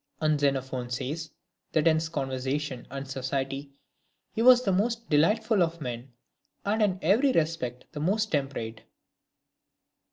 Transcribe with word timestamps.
And 0.19 0.39
Xenophon 0.39 0.89
says, 0.89 1.29
that 1.73 1.87
in 1.87 1.97
his 1.97 2.09
conver 2.09 2.37
sation 2.37 2.87
and 2.89 3.07
society, 3.07 3.69
he 4.31 4.41
was 4.41 4.63
the 4.63 4.71
most 4.71 5.07
delightful 5.11 5.61
of 5.61 5.79
men, 5.79 6.11
and 6.65 6.81
in 6.81 6.97
every 7.03 7.31
respect 7.31 7.85
the 7.91 7.99
most 7.99 8.31
temperate. 8.31 8.81